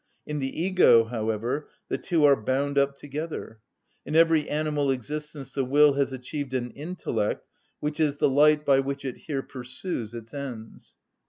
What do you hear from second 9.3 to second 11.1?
pursues its ends.